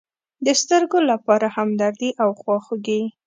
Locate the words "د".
0.45-0.47